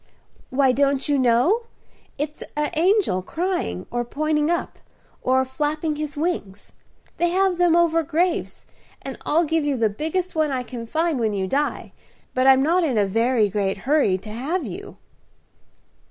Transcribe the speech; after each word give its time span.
"Why, 0.49 0.71
don't 0.71 1.07
you 1.07 1.19
know? 1.19 1.67
It's 2.17 2.41
a 2.57 2.71
angel 2.73 3.21
crying, 3.21 3.85
or 3.91 4.03
pointing 4.03 4.49
up, 4.49 4.79
or 5.21 5.45
flapping 5.45 5.95
his 5.97 6.17
wings. 6.17 6.71
They 7.17 7.29
have 7.29 7.57
them 7.59 7.75
over 7.75 8.01
graves; 8.01 8.65
and 9.03 9.15
I'll 9.27 9.43
give 9.45 9.63
you 9.63 9.77
the 9.77 9.89
biggest 9.91 10.33
one 10.33 10.49
I 10.49 10.63
can 10.63 10.87
find 10.87 11.19
when 11.19 11.33
you 11.33 11.45
die. 11.45 11.93
But 12.33 12.47
I'm 12.47 12.63
not 12.63 12.83
in 12.83 12.97
a 12.97 13.05
very 13.05 13.47
great 13.47 13.77
hurry 13.85 14.17
to 14.17 14.29
have 14.31 14.65
you." 14.65 14.97